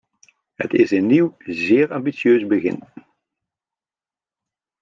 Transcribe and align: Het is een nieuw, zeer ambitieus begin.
Het 0.55 0.73
is 0.73 0.91
een 0.91 1.05
nieuw, 1.05 1.35
zeer 1.39 1.93
ambitieus 1.93 2.45
begin. 2.47 2.83